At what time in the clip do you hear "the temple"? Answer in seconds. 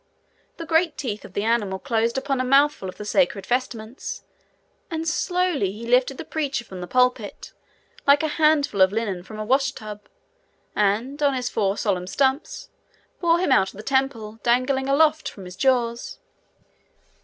13.77-14.39